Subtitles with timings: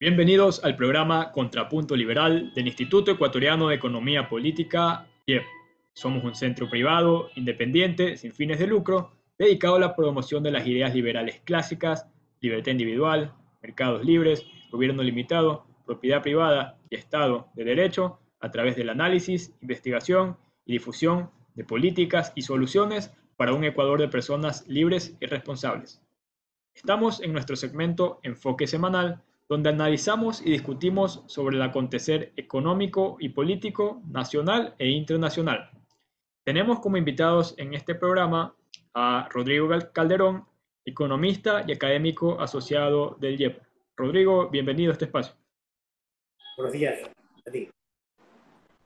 [0.00, 5.42] Bienvenidos al programa Contrapunto Liberal del Instituto Ecuatoriano de Economía Política, IEP.
[5.92, 10.64] Somos un centro privado, independiente, sin fines de lucro, dedicado a la promoción de las
[10.68, 12.06] ideas liberales clásicas,
[12.40, 18.90] libertad individual, mercados libres, gobierno limitado, propiedad privada y Estado de Derecho a través del
[18.90, 25.26] análisis, investigación y difusión de políticas y soluciones para un Ecuador de personas libres y
[25.26, 26.00] responsables.
[26.72, 33.30] Estamos en nuestro segmento Enfoque Semanal, donde analizamos y discutimos sobre el acontecer económico y
[33.30, 35.70] político nacional e internacional.
[36.44, 38.54] Tenemos como invitados en este programa
[38.94, 40.44] a Rodrigo Calderón,
[40.84, 43.62] economista y académico asociado del IEP.
[43.96, 45.34] Rodrigo, bienvenido a este espacio.
[46.56, 47.00] Buenos días,
[47.46, 47.70] a ti.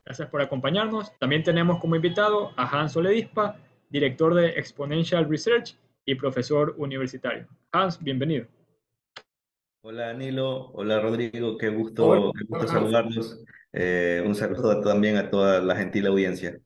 [0.04, 1.16] Gracias por acompañarnos.
[1.18, 3.56] También tenemos como invitado a Hans Oledispa,
[3.88, 7.46] director de Exponential Research y profesor universitario.
[7.72, 8.46] Hans, bienvenido.
[9.84, 13.44] Hola Danilo, hola Rodrigo, qué gusto, qué gusto saludarlos.
[13.72, 16.60] Eh, un saludo también a toda la gentil audiencia.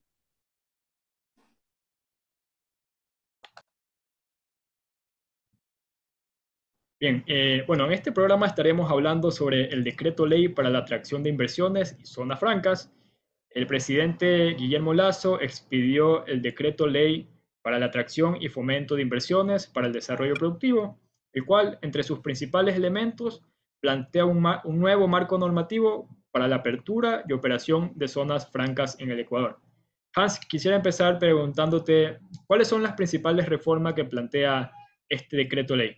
[7.00, 11.22] Bien, eh, bueno, en este programa estaremos hablando sobre el decreto ley para la atracción
[11.22, 12.92] de inversiones y zonas francas.
[13.48, 17.26] El presidente Guillermo Lazo expidió el decreto ley
[17.62, 21.00] para la atracción y fomento de inversiones para el desarrollo productivo
[21.36, 23.42] el cual, entre sus principales elementos,
[23.80, 24.42] plantea un,
[24.80, 29.60] nuevo marco normativo para la apertura y operación de zonas francas en el Ecuador.
[30.14, 34.72] Hans, quisiera empezar preguntándote cuáles son las principales reformas que plantea
[35.10, 35.94] este decreto ley.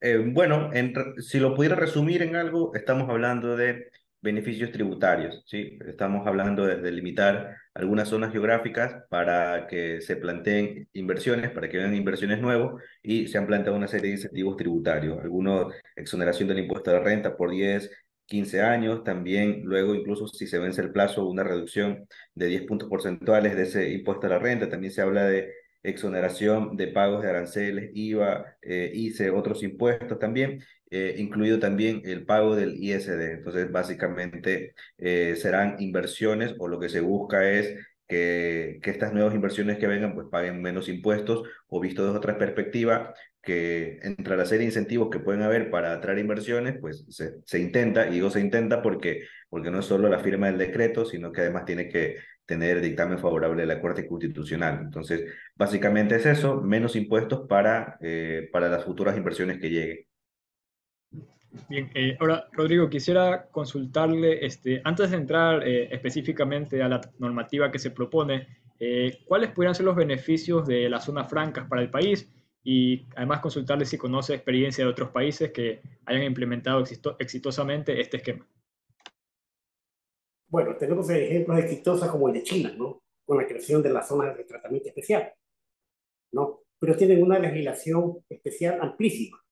[0.00, 0.70] Eh, bueno,
[1.18, 3.90] si lo pudiera resumir en algo, estamos hablando de
[4.22, 5.78] beneficios tributarios, ¿sí?
[5.86, 11.94] Estamos hablando de delimitar algunas zonas geográficas para que se planteen inversiones, para que vengan
[11.94, 16.90] inversiones nuevas y se han planteado una serie de incentivos tributarios, algunos exoneración del impuesto
[16.90, 17.90] de la renta por 10,
[18.26, 22.88] 15 años, también luego incluso si se vence el plazo, una reducción de 10 puntos
[22.88, 27.30] porcentuales de ese impuesto a la renta, también se habla de exoneración de pagos de
[27.30, 33.32] aranceles, IVA, eh, ICE, otros impuestos también, eh, incluido también el pago del ISD.
[33.32, 37.74] Entonces, básicamente eh, serán inversiones o lo que se busca es
[38.06, 43.14] que, estas nuevas inversiones que vengan pues paguen menos impuestos o visto desde otra perspectiva,
[43.42, 47.58] que entre la serie de incentivos que pueden haber para atraer inversiones, pues se, se
[47.58, 51.32] intenta, y digo se intenta porque, porque no es solo la firma del decreto, sino
[51.32, 52.18] que además tiene que
[52.52, 54.80] tener dictamen favorable de la Corte Constitucional.
[54.82, 55.24] Entonces,
[55.56, 60.06] básicamente es eso, menos impuestos para, eh, para las futuras inversiones que lleguen.
[61.70, 67.72] Bien, eh, ahora, Rodrigo, quisiera consultarle, este, antes de entrar eh, específicamente a la normativa
[67.72, 68.48] que se propone,
[69.26, 72.28] ¿cuáles podrían ser los beneficios de las zonas francas para el país?
[72.64, 76.84] Y además consultarle si conoce experiencia de otros países que hayan implementado
[77.18, 78.44] exitosamente este esquema.
[80.52, 83.02] Bueno, tenemos ejemplos exitosos como el de China, ¿no?
[83.24, 85.32] Con la creación de las zonas de tratamiento especial,
[86.32, 86.60] ¿no?
[86.78, 89.42] Pero tienen una legislación especial amplísima,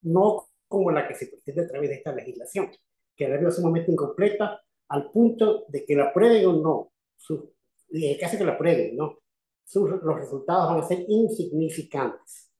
[0.00, 2.72] no como la que se pretende a través de esta legislación,
[3.14, 7.54] que a es sumamente incompleta al punto de que la aprueben o no, su,
[7.90, 9.20] en el caso que la aprueben, ¿no?
[9.62, 12.50] Sus, los resultados van a ser insignificantes.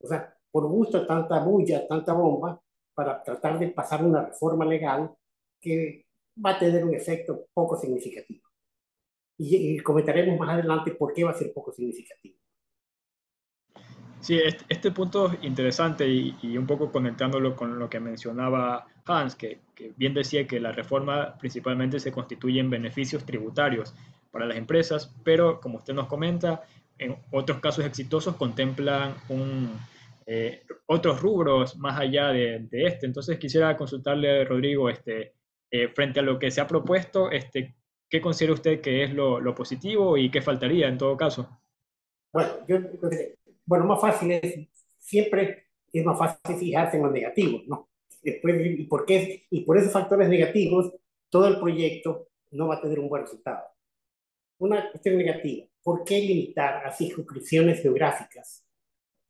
[0.00, 2.58] O sea, por gusto tanta bulla, tanta bomba,
[2.94, 5.14] para tratar de pasar una reforma legal
[5.60, 6.05] que
[6.44, 8.42] va a tener un efecto poco significativo.
[9.38, 12.36] Y, comentaremos más adelante por qué va a ser poco significativo.
[14.20, 19.36] Sí, este, este punto es interesante y, un poco conectándolo con lo que mencionaba Hans,
[19.36, 23.94] que, que, bien decía que la reforma principalmente se constituye en beneficios tributarios
[24.30, 26.62] para las empresas, pero como usted nos comenta,
[26.98, 29.78] en otros casos exitosos contemplan un,
[30.26, 33.06] eh, otros rubros más allá de, de, este.
[33.06, 35.35] Entonces quisiera consultarle Rodrigo, este,
[35.70, 37.76] eh, frente a lo que se ha propuesto, este,
[38.08, 41.60] ¿qué considera usted que es lo, positivo y qué faltaría en todo caso?
[42.32, 42.50] Bueno,
[43.64, 44.68] bueno, más fácil es,
[44.98, 47.88] siempre es más fácil fijarse en los negativos, ¿no?
[48.22, 50.92] Después, y, por qué, y por esos factores negativos,
[51.30, 53.64] todo el proyecto no va a tener un buen resultado.
[54.58, 58.64] Una cuestión negativa, ¿por qué limitar a circunscripciones geográficas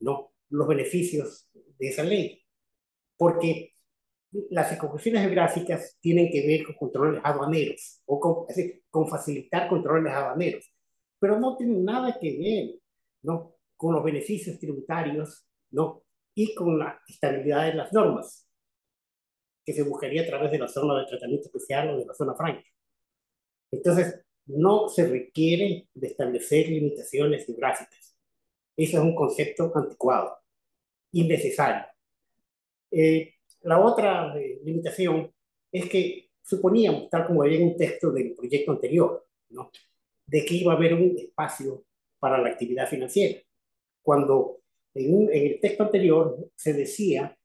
[0.00, 0.32] ¿no?
[0.50, 2.42] los beneficios de esa ley?
[3.16, 3.75] Porque
[4.50, 8.46] las circunstancias geográficas tienen que ver con controles aduaneros o con,
[8.90, 10.72] con facilitar controles aduaneros,
[11.18, 12.80] pero no tienen nada que ver
[13.22, 13.56] ¿no?
[13.76, 16.02] con los beneficios tributarios ¿no?
[16.34, 18.46] y con la estabilidad de las normas
[19.64, 22.34] que se buscaría a través de la zona de tratamiento especial o de la zona
[22.34, 22.64] franca.
[23.72, 28.16] Entonces, no se requiere de establecer limitaciones geográficas.
[28.76, 30.36] Eso es un concepto anticuado,
[31.12, 31.86] innecesario
[32.90, 33.35] Eh,
[33.66, 35.30] la otra eh, limitación
[35.72, 39.70] es que suponíamos, tal como había en un texto del proyecto anterior, ¿no?
[40.26, 41.84] de que iba a haber un espacio
[42.18, 43.40] para la actividad financiera.
[44.02, 44.60] Cuando
[44.94, 47.36] en, en el texto anterior se decía,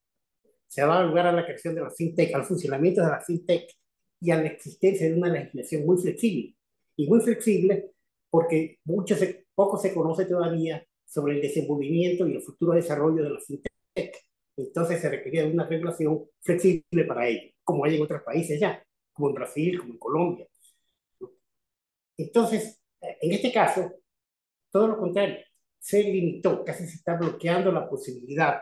[0.68, 3.68] se daba lugar a la creación de la fintech, al funcionamiento de la fintech
[4.20, 6.56] y a la existencia de una legislación muy flexible.
[6.98, 7.92] Y muy flexible
[8.30, 13.30] porque mucho se, poco se conoce todavía sobre el desenvolvimiento y el futuro desarrollo de
[13.32, 14.31] la fintech.
[14.58, 18.84] Entonces se requería una regulación flexible para ello, como hay en otros países ya,
[19.14, 20.48] como en Brasil, como en Colombia.
[22.18, 23.92] Entonces, en este caso,
[24.70, 25.38] todo lo contrario,
[25.80, 28.62] se limitó, casi se está bloqueando la posibilidad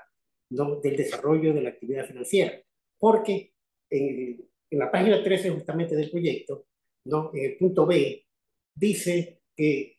[0.51, 0.79] ¿no?
[0.79, 2.53] del desarrollo de la actividad financiera,
[2.97, 3.53] porque
[3.89, 6.67] en, en, la página 13 justamente del proyecto,
[7.05, 7.31] ¿no?
[7.33, 8.25] en el punto B,
[8.73, 9.97] dice que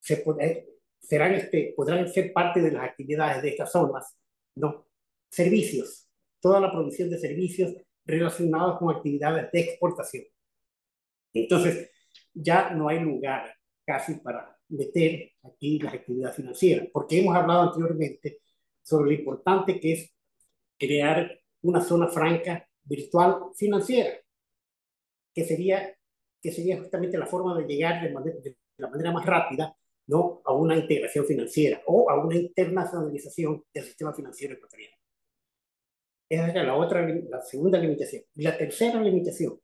[0.00, 0.22] se
[1.00, 4.16] serán este, podrán ser parte de las actividades de estas zonas,
[4.56, 4.86] ¿no?
[5.34, 6.08] Servicios,
[6.40, 10.24] toda la provisión de servicios relacionados con actividades de exportación.
[11.32, 11.90] Entonces,
[12.32, 13.54] ya no hay lugar
[13.84, 18.40] casi para meter aquí las actividades financieras, porque hemos hablado anteriormente
[18.82, 20.14] sobre lo importante que es
[20.78, 24.10] crear una zona franca virtual financiera,
[25.34, 25.96] que sería,
[26.40, 29.76] que sería justamente la forma de llegar de, de la manera más rápida
[30.06, 30.42] ¿no?
[30.44, 34.93] a una integración financiera o a una internacionalización del sistema financiero ecuatoriano.
[36.34, 38.24] Esa es la, otra, la segunda limitación.
[38.34, 39.60] Y la tercera limitación,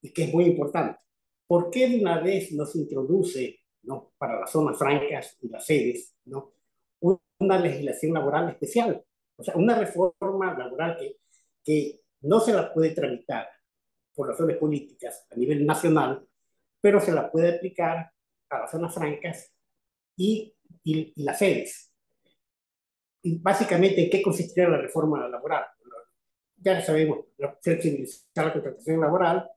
[0.00, 0.98] y que es muy importante,
[1.46, 4.12] ¿por qué de una vez nos introduce ¿no?
[4.16, 6.54] para las zonas francas y las sedes ¿no?
[7.00, 9.04] una legislación laboral especial?
[9.36, 11.18] O sea, una reforma laboral que,
[11.62, 13.48] que no se la puede tramitar
[14.14, 16.26] por razones políticas a nivel nacional,
[16.80, 18.10] pero se la puede aplicar
[18.48, 19.52] a las zonas francas
[20.16, 21.87] y, y, y las sedes.
[23.22, 25.64] Básicamente, ¿en qué consistiría la reforma laboral?
[26.56, 27.26] Ya sabemos,
[27.62, 29.48] flexibilizar la contratación laboral,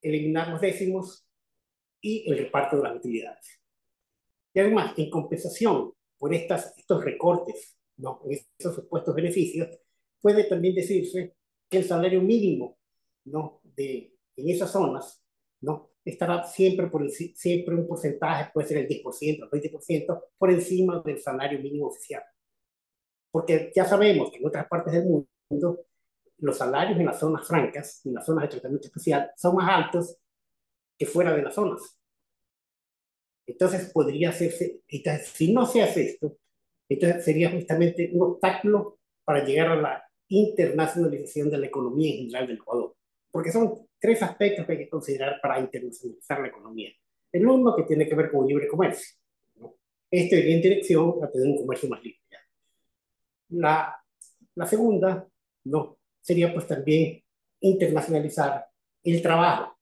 [0.00, 1.26] eliminar los décimos
[2.00, 3.60] y el reparto de las utilidades.
[4.52, 8.20] Y además, en compensación por estas, estos recortes, ¿no?
[8.26, 9.68] en esos supuestos beneficios,
[10.20, 11.34] puede también decirse
[11.68, 12.78] que el salario mínimo
[13.24, 13.60] ¿no?
[13.62, 15.22] de, en esas zonas
[15.60, 15.90] ¿no?
[16.04, 21.20] estará siempre, por siempre un porcentaje, puede ser el 10%, el 20%, por encima del
[21.20, 22.22] salario mínimo oficial.
[23.32, 25.80] Porque ya sabemos que en otras partes del mundo
[26.38, 30.16] los salarios en las zonas francas, en las zonas de tratamiento especial, son más altos
[30.98, 31.98] que fuera de las zonas.
[33.46, 36.36] Entonces podría hacerse, entonces, si no se hace esto,
[36.88, 42.46] entonces sería justamente un obstáculo para llegar a la internacionalización de la economía en general
[42.46, 42.94] del Ecuador.
[43.30, 46.90] Porque son tres aspectos que hay que considerar para internacionalizar la economía.
[47.30, 49.16] El uno que tiene que ver con libre comercio.
[49.56, 49.76] ¿no?
[50.10, 52.21] Esto iría en dirección a tener un comercio más libre.
[53.52, 53.96] La,
[54.54, 55.26] la segunda
[55.64, 57.22] no, sería pues también
[57.60, 58.66] internacionalizar
[59.04, 59.78] el trabajo.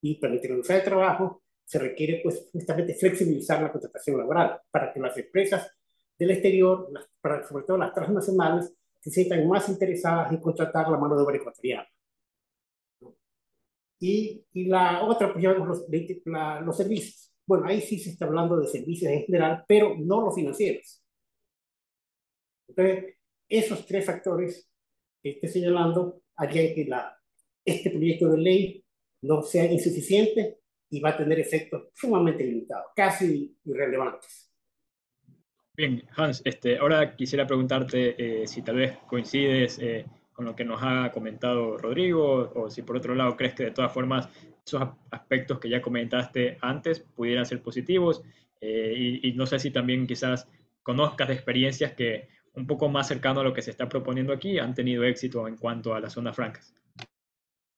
[0.00, 5.00] Y para internacionalizar el trabajo se requiere pues justamente flexibilizar la contratación laboral para que
[5.00, 5.70] las empresas
[6.18, 10.98] del exterior, las, para, sobre todo las transnacionales, se sientan más interesadas en contratar la
[10.98, 11.88] mano de obra ecuatoriana.
[13.98, 15.86] Y, y la otra, pues los,
[16.64, 17.32] los servicios.
[17.46, 21.01] Bueno, ahí sí se está hablando de servicios en general, pero no los financieros.
[22.68, 23.16] Entonces,
[23.48, 24.68] esos tres factores
[25.22, 27.16] que estoy señalando harían que la,
[27.64, 28.84] este proyecto de ley
[29.22, 30.58] no sea insuficiente
[30.90, 34.50] y va a tener efectos sumamente limitados, casi irrelevantes.
[35.74, 40.64] Bien, Hans, este, ahora quisiera preguntarte eh, si tal vez coincides eh, con lo que
[40.64, 44.28] nos ha comentado Rodrigo, o si por otro lado crees que de todas formas
[44.66, 48.22] esos aspectos que ya comentaste antes pudieran ser positivos,
[48.60, 50.46] eh, y, y, no sé si también quizás
[50.82, 54.58] conozcas de experiencias que un poco más cercano a lo que se está proponiendo aquí
[54.58, 56.74] han tenido éxito en cuanto a las zonas francas.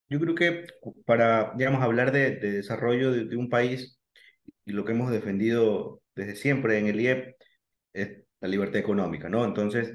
[0.09, 0.66] Yo creo que
[1.07, 3.99] para, digamos, hablar de, de desarrollo de, de, un país
[4.64, 7.37] y lo que hemos defendido desde siempre en el IEP
[7.93, 9.45] es la libertad económica, ¿no?
[9.45, 9.95] Entonces,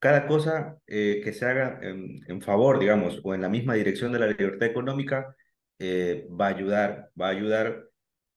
[0.00, 4.12] cada cosa eh, que se haga en, en, favor, digamos, o en la misma dirección
[4.12, 5.36] de la libertad económica,
[5.78, 7.84] eh, va a ayudar, va a ayudar.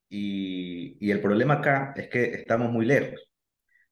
[0.09, 3.32] Y, y, el problema acá es que estamos muy lejos.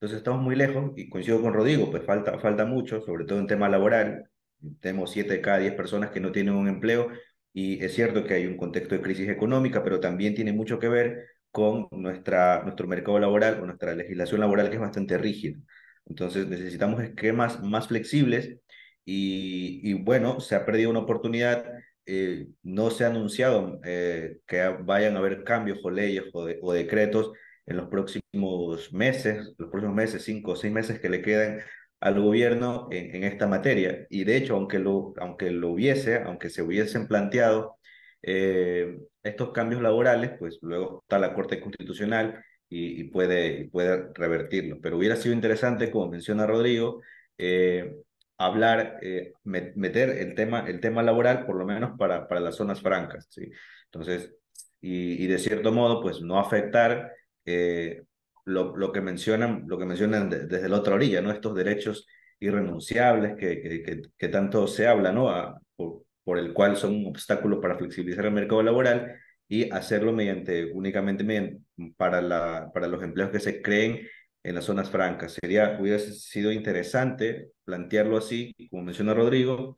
[0.01, 3.46] Entonces estamos muy lejos y coincido con Rodrigo, pues falta, falta mucho, sobre todo en
[3.46, 4.31] tema laboral.
[4.79, 7.10] Tenemos 7 de cada 10 personas que no tienen un empleo
[7.53, 10.88] y es cierto que hay un contexto de crisis económica, pero también tiene mucho que
[10.89, 15.60] ver con nuestra, nuestro mercado laboral o nuestra legislación laboral que es bastante rígida.
[16.08, 18.58] Entonces necesitamos esquemas más flexibles
[19.05, 21.63] y, y bueno, se ha perdido una oportunidad,
[22.08, 26.58] eh, no se ha anunciado eh, que vayan a haber cambios o leyes o, de,
[26.62, 27.31] o, decretos
[27.65, 31.62] en los próximos meses, los próximos meses, cinco o seis meses que le quedan
[32.01, 34.08] al gobierno en, esta materia.
[34.10, 37.77] Y de hecho, aunque lo, aunque lo hubiese, aunque se hubiesen planteado
[38.24, 44.80] eh, estos cambios laborales, pues luego está la Corte Constitucional y, puede, puede revertirlo.
[44.82, 47.01] Pero hubiera sido interesante, como menciona Rodrigo,
[47.38, 47.98] eh,
[48.38, 52.82] hablar, eh, meter el tema, el tema laboral, por lo menos para, para las zonas
[52.82, 53.27] francas.
[53.30, 53.51] ¿sí?
[53.86, 54.34] Entonces,
[54.82, 57.12] y, y de cierto modo, pues no afectar
[57.46, 61.32] lo, lo, que mencionan, lo que mencionan desde la otra orilla, ¿no?
[61.32, 62.08] Estos derechos
[62.40, 65.60] irrenunciables que, que, que, tanto se habla, ¿no?
[65.76, 69.16] por, por, el cual son un obstáculo para flexibilizar el mercado laboral
[69.48, 71.60] y hacerlo mediante, únicamente
[71.98, 74.08] para, la, para los empleos que se creen
[74.44, 75.34] en las zonas francas.
[75.34, 79.76] Sería, hubiera sido interesante plantearlo así, como menciona Rodrigo,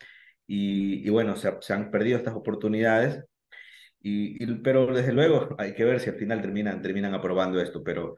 [0.47, 3.25] y, y bueno, se, se han perdido estas oportunidades
[4.03, 8.15] y, pero desde luego hay que ver si al final terminan, terminan aprobando esto, pero,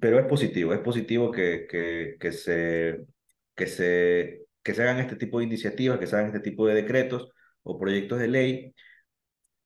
[0.00, 3.00] pero es positivo, es positivo que, que, que, se,
[3.54, 6.74] que, se, que se hagan este tipo de iniciativas, que se hagan este tipo de
[6.74, 7.30] decretos
[7.62, 8.74] o proyectos de ley,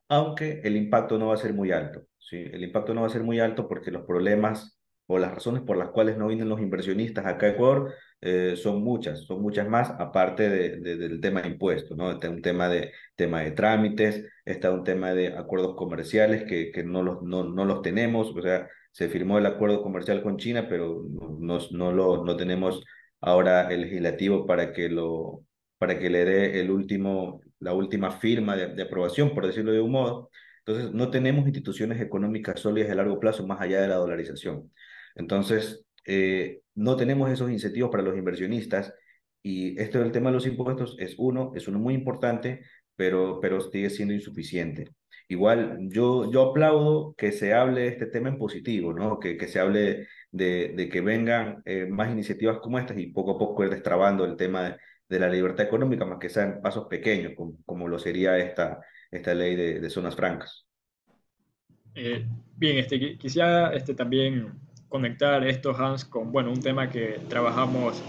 [0.09, 2.03] aunque el impacto no va a ser muy alto.
[2.19, 2.37] ¿sí?
[2.53, 5.77] El impacto no va a ser muy alto porque los problemas o las razones por
[5.79, 9.91] las cuales no vienen los inversionistas acá a Ecuador eh, son muchas, son muchas más,
[9.99, 12.11] aparte de, del tema de impuestos, ¿no?
[12.11, 16.83] Está un tema de, tema de trámites, está un tema de acuerdos comerciales que, que
[16.85, 20.67] no, los, no, no los tenemos, o sea, se firmó el acuerdo comercial con China,
[20.69, 21.05] pero
[21.41, 22.85] no, no, lo, no tenemos
[23.21, 25.45] ahora el legislativo para que, lo,
[25.79, 29.81] para que le dé el último, la última firma de, de aprobación, por decirlo de
[29.81, 30.31] un modo.
[30.65, 34.71] Entonces, no tenemos instituciones económicas sólidas de largo plazo más allá de la dolarización.
[35.15, 38.95] Entonces, eh, no tenemos esos incentivos para los inversionistas
[39.43, 42.63] y esto del tema de los impuestos es uno, es uno muy importante,
[42.95, 44.89] pero, pero sigue siendo insuficiente.
[45.27, 49.19] Igual, yo, yo aplaudo que se hable de este tema en positivo, ¿no?
[49.19, 53.33] que, que se hable de, de que vengan eh, más iniciativas como estas y poco
[53.33, 57.33] a poco ir destrabando el tema de, la libertad económica, más que sean pasos pequeños,
[57.37, 58.81] como, como lo sería esta,
[59.11, 60.67] esta ley de, de zonas francas.
[61.95, 62.25] Eh,
[62.57, 64.53] bien, este, quisiera este, también
[64.89, 68.03] conectar esto, Hans, con bueno, un tema que trabajamos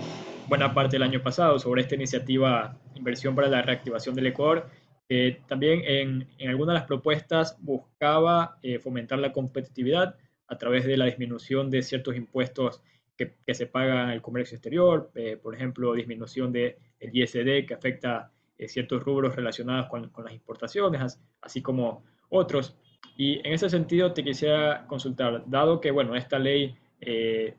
[0.48, 4.67] buena parte del año pasado sobre esta iniciativa Inversión para la Reactivación del Ecuador,
[5.07, 10.15] que también en, en algunas de las propuestas buscaba eh, fomentar la competitividad
[10.48, 12.81] a través de la disminución de ciertos impuestos
[13.15, 17.74] que, que se pagan al comercio exterior, eh, por ejemplo, disminución del de ISD que
[17.74, 22.77] afecta eh, ciertos rubros relacionados con, con las importaciones, así como otros.
[23.19, 27.53] Y en ese sentido te quisiera consultar, dado que, bueno, esta ley eh,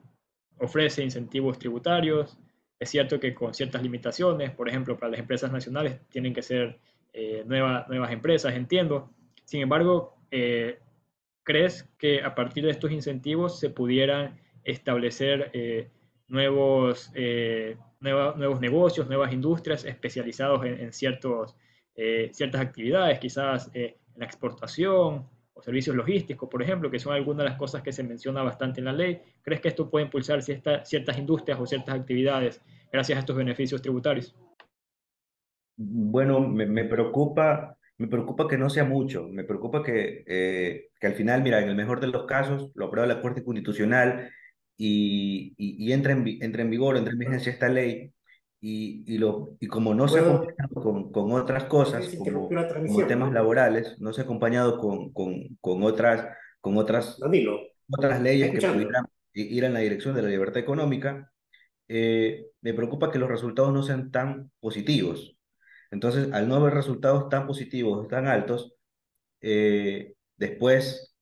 [0.57, 2.39] ofrece incentivos tributarios,
[2.79, 6.79] es cierto que con ciertas limitaciones, por ejemplo, para las empresas nacionales tienen que ser
[7.13, 9.11] eh, nuevas empresas, entiendo.
[9.45, 10.79] Sin embargo, eh,
[11.43, 15.91] ¿crees que a partir de estos incentivos se pudieran establecer
[16.27, 17.13] nuevos,
[18.01, 21.55] nuevos negocios, nuevas industrias especializados en, en ciertos,
[22.33, 25.29] ciertas actividades, quizás la exportación
[25.63, 28.87] servicios logísticos, por ejemplo, que son algunas de las cosas que se menciona bastante en
[28.87, 29.21] la ley.
[29.43, 32.63] ¿Crees que esto puede impulsar ciertas industrias o ciertas actividades
[32.93, 34.35] gracias a estos beneficios tributarios?
[35.77, 41.15] Bueno, me, preocupa, me preocupa que no sea mucho, me preocupa que, eh, que al
[41.15, 44.31] final, mira, en el mejor de los casos, lo aprueba la Corte Constitucional
[44.77, 46.07] y, y, en,
[46.43, 48.13] entra en vigor, entra en vigencia esta ley,
[48.61, 53.07] y, y, lo, y como no se ha acompañado con, con otras cosas, como, como,
[53.07, 56.29] temas laborales, no se ha acompañado con, con, con otras,
[56.61, 57.19] con otras,
[57.89, 61.33] otras leyes que pudieran ir en la dirección de la libertad económica,
[61.89, 65.37] eh, me preocupa que los resultados no sean tan positivos.
[65.91, 68.75] Entonces, al no haber resultados tan positivos, tan altos,
[69.41, 71.17] eh, después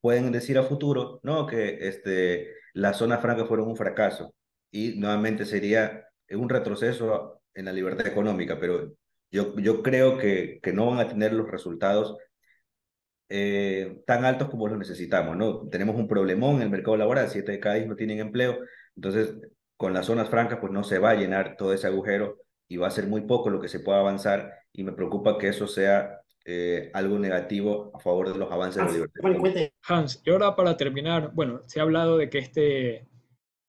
[0.00, 4.34] pueden decir a futuro, no, que este, las zonas francas fueron un fracaso.
[4.70, 8.92] Y nuevamente sería un retroceso en la libertad económica, pero
[9.30, 12.16] yo, yo creo que, que no van a tener los resultados
[13.28, 15.68] eh, tan altos como los necesitamos, ¿no?
[15.68, 18.58] Tenemos un problemón en el mercado laboral, siete de cada diez no tienen empleo,
[18.94, 19.34] entonces
[19.76, 22.86] con las zonas francas pues no se va a llenar todo ese agujero y va
[22.86, 26.20] a ser muy poco lo que se pueda avanzar y me preocupa que eso sea
[26.44, 29.70] eh, algo negativo a favor de los avances de la libertad.
[29.82, 33.08] Hans, y ahora para terminar, bueno, se ha hablado de que este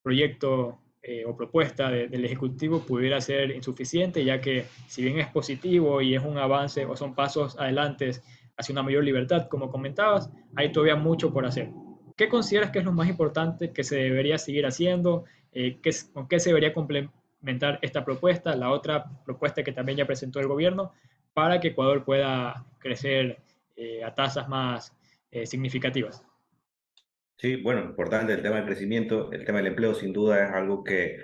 [0.03, 6.01] proyecto eh, o propuesta del Ejecutivo pudiera ser insuficiente, ya que si bien es positivo
[6.01, 8.11] y es un avance o son pasos adelante
[8.57, 11.69] hacia una mayor libertad, como comentabas, hay todavía mucho por hacer.
[12.17, 15.23] ¿Qué consideras que es lo más importante que se debería seguir haciendo?
[15.53, 20.05] Eh, ¿qué, ¿Con qué se debería complementar esta propuesta, la otra propuesta que también ya
[20.05, 20.91] presentó el gobierno,
[21.33, 23.39] para que Ecuador pueda crecer
[23.77, 24.93] eh, a tasas más
[25.45, 26.26] significativas?
[27.37, 30.83] Sí, bueno, importante el tema del crecimiento, el tema del empleo sin duda es algo
[30.83, 31.17] que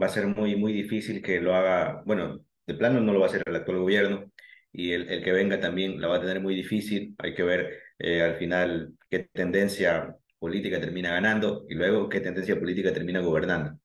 [0.00, 3.26] va a ser muy, muy difícil que lo haga, bueno, de plano no lo va
[3.26, 4.30] a hacer el actual gobierno
[4.72, 7.14] y el, el que venga también la va a tener muy difícil.
[7.18, 12.58] Hay que ver eh, al final qué tendencia política termina ganando y luego qué tendencia
[12.58, 13.78] política termina gobernando.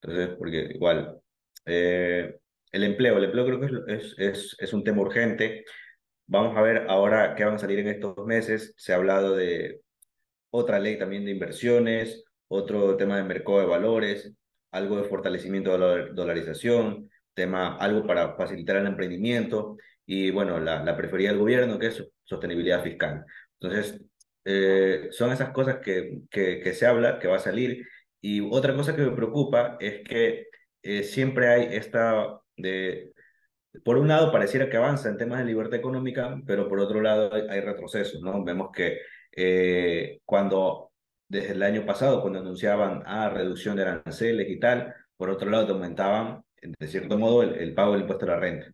[0.00, 1.20] Entonces, porque igual,
[1.66, 2.36] eh,
[2.72, 5.64] el empleo, el empleo creo que es, es, es, un tema urgente.
[6.26, 8.74] Vamos a ver ahora qué van a salir en estos meses.
[8.76, 9.80] Se ha hablado de
[10.50, 14.32] otra ley también de inversiones, otro tema de mercado de valores,
[14.70, 19.76] algo de fortalecimiento de la dolarización, tema, algo para facilitar el emprendimiento
[20.06, 23.24] y bueno, la, la preferida del gobierno que es sostenibilidad fiscal.
[23.60, 24.00] Entonces,
[24.44, 27.86] eh, son esas cosas que, que, que, se habla, que va a salir.
[28.20, 30.46] Y otra cosa que me preocupa es que
[30.82, 33.12] eh, siempre hay esta de,
[33.84, 37.32] por un lado pareciera que avanza en temas de libertad económica, pero por otro lado
[37.32, 38.42] hay, hay retrocesos, ¿no?
[38.44, 38.98] Vemos que
[39.40, 40.90] eh, cuando
[41.28, 45.66] desde el año pasado, cuando anunciaban ah, reducción de aranceles y tal, por otro lado
[45.66, 48.66] te aumentaban, de cierto modo, el, el pago del impuesto a la renta.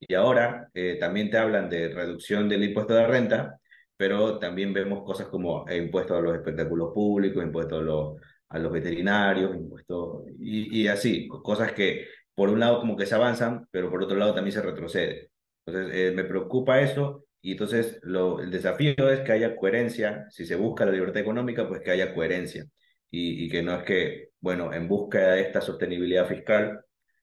[0.00, 3.60] Y ahora eh, también te hablan de reducción del impuesto a la renta,
[3.96, 8.16] pero también vemos cosas como impuestos a los espectáculos públicos, impuestos a los,
[8.48, 13.14] a los veterinarios, impuestos y, y, así, cosas que por un lado como que se
[13.14, 15.30] avanzan, pero por otro lado también se retrocede.
[15.66, 20.44] Entonces eh, me preocupa eso y entonces lo, el desafío es que haya coherencia, si
[20.44, 22.66] se busca la libertad económica, pues que haya coherencia.
[23.08, 26.80] Y, y que no es que, bueno, en búsqueda de esta sostenibilidad fiscal,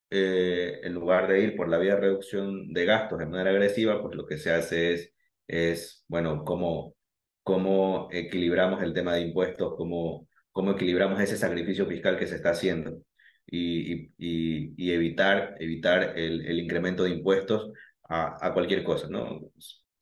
[0.09, 4.01] eh, en lugar de ir por la vía de reducción de gastos de manera agresiva,
[4.01, 5.13] pues lo que se hace es,
[5.47, 6.95] es bueno, cómo,
[7.43, 12.51] cómo equilibramos el tema de impuestos, cómo, cómo equilibramos ese sacrificio fiscal que se está
[12.51, 13.01] haciendo.
[13.45, 17.71] Y, y, y evitar, evitar el, el, incremento de impuestos
[18.07, 19.41] a, a cualquier cosa, ¿no?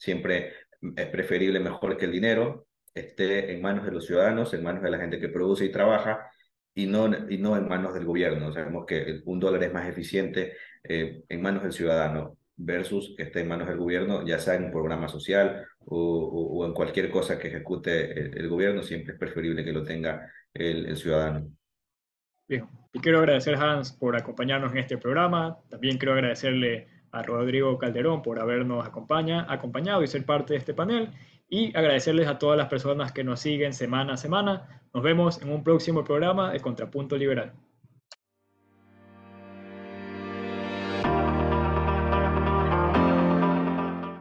[0.01, 0.53] Siempre
[0.95, 4.89] es preferible mejor que el dinero esté en manos de los ciudadanos, en manos de
[4.89, 6.27] la gente que produce y trabaja,
[6.73, 8.51] y no, y no en manos del gobierno.
[8.51, 13.41] Sabemos que un dólar es más eficiente eh, en manos del ciudadano versus que esté
[13.41, 17.37] en manos del gobierno, ya sea en un programa social o, o, en cualquier cosa
[17.37, 21.47] que ejecute el, el, gobierno, siempre es preferible que lo tenga el, el ciudadano.
[22.47, 25.59] Bien, y quiero agradecer Hans por acompañarnos en este programa.
[25.69, 30.73] También quiero agradecerle a Rodrigo Calderón por habernos acompaña, acompañado y ser parte de este
[30.73, 31.09] panel.
[31.49, 34.81] Y agradecerles a todas las personas que nos siguen semana a semana.
[34.93, 37.53] Nos vemos en un próximo programa de Contrapunto Liberal.